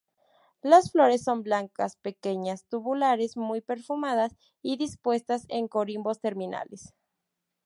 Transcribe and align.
Las 0.63 0.91
flores 0.91 1.21
son 1.23 1.43
blancas, 1.43 1.95
pequeñas, 1.97 2.65
tubulares, 2.65 3.37
muy 3.37 3.61
perfumadas 3.61 4.35
y 4.63 4.77
dispuestas 4.77 5.45
en 5.47 5.67
corimbos 5.67 6.19
terminales. 6.19 6.95